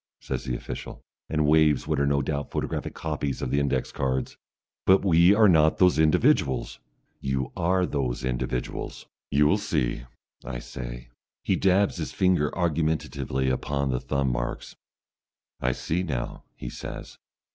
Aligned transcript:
says 0.19 0.45
the 0.45 0.55
official, 0.55 0.99
and 1.29 1.45
waves 1.45 1.85
what 1.85 1.99
are 1.99 2.07
no 2.07 2.23
doubt 2.23 2.49
photographic 2.49 2.95
copies 2.95 3.39
of 3.39 3.51
the 3.51 3.59
index 3.59 3.91
cards. 3.91 4.35
"But 4.87 5.05
we 5.05 5.35
are 5.35 5.47
not 5.47 5.77
those 5.77 5.99
individuals!" 5.99 6.79
"You 7.19 7.51
are 7.55 7.85
those 7.85 8.23
individuals." 8.25 9.05
"You 9.29 9.45
will 9.45 9.59
see," 9.59 10.05
I 10.43 10.57
say. 10.57 11.09
He 11.43 11.55
dabs 11.55 11.97
his 11.97 12.13
finger 12.13 12.49
argumentatively 12.57 13.51
upon 13.51 13.91
the 13.91 13.99
thumb 13.99 14.31
marks. 14.31 14.75
"I 15.59 15.71
see 15.71 16.01
now," 16.01 16.45
he 16.55 16.69
says. 16.71 17.19